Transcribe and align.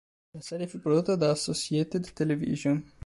La 0.31 0.41
serie 0.41 0.65
fu 0.65 0.79
prodotta 0.79 1.15
da 1.15 1.29
Associated 1.29 2.13
Television. 2.13 2.83